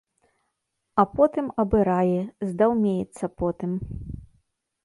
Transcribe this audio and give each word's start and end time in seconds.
А 1.03 1.05
потым 1.19 1.51
абырае, 1.63 2.21
здаўмеецца 2.53 3.25
потым. 3.43 3.71